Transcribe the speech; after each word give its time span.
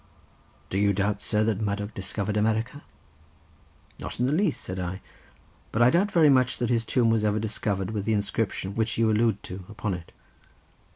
"Do 0.71 0.79
you 0.79 0.93
doubt, 0.93 1.21
sir, 1.21 1.43
that 1.43 1.61
Madoc 1.61 1.93
discovered 1.93 2.35
America?" 2.35 2.81
"Not 3.99 4.19
in 4.19 4.25
the 4.25 4.31
least," 4.31 4.61
said 4.61 4.79
I; 4.79 4.99
"but 5.71 5.83
I 5.83 5.91
doubt 5.91 6.11
very 6.11 6.27
much 6.31 6.57
that 6.57 6.71
his 6.71 6.85
tomb 6.85 7.11
was 7.11 7.23
ever 7.23 7.37
discovered 7.37 7.91
with 7.91 8.05
the 8.05 8.13
inscription 8.13 8.73
which 8.73 8.97
you 8.97 9.11
allude 9.11 9.43
to 9.43 9.63
upon 9.69 9.93
it." 9.93 10.11